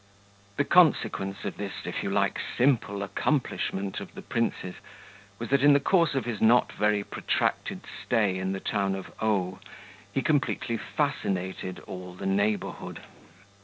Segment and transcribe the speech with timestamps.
[0.57, 4.73] The consequence of this, if you like, simple accomplishment of the prince's
[5.37, 9.13] was that in the course of his not very protracted stay in the town of
[9.21, 9.59] O
[10.11, 13.01] he completely fascinated all the neighbourhood.